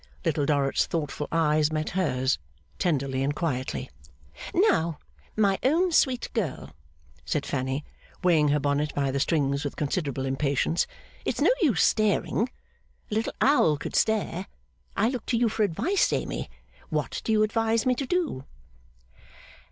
Little 0.25 0.47
Dorrit's 0.47 0.87
thoughtful 0.87 1.27
eyes 1.31 1.71
met 1.71 1.91
hers, 1.91 2.39
tenderly 2.79 3.21
and 3.21 3.35
quietly. 3.35 3.87
'Now, 4.51 4.97
my 5.35 5.59
own 5.61 5.91
sweet 5.91 6.31
girl,' 6.33 6.71
said 7.23 7.45
Fanny, 7.45 7.85
weighing 8.23 8.47
her 8.47 8.59
bonnet 8.59 8.95
by 8.95 9.11
the 9.11 9.19
strings 9.19 9.63
with 9.63 9.75
considerable 9.75 10.25
impatience, 10.25 10.87
'it's 11.23 11.39
no 11.39 11.51
use 11.61 11.83
staring. 11.83 12.49
A 13.11 13.13
little 13.13 13.33
owl 13.41 13.77
could 13.77 13.95
stare. 13.95 14.47
I 14.97 15.07
look 15.09 15.27
to 15.27 15.37
you 15.37 15.49
for 15.49 15.61
advice, 15.61 16.11
Amy. 16.11 16.49
What 16.89 17.21
do 17.23 17.31
you 17.31 17.43
advise 17.43 17.85
me 17.85 17.93
to 17.93 18.07
do? 18.07 18.45